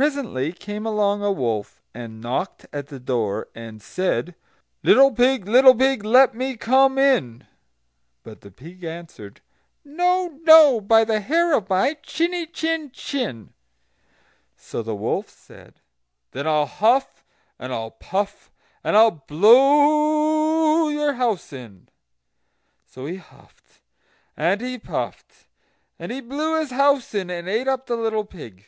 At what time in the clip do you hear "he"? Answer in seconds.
23.06-23.16, 24.60-24.78, 26.12-26.20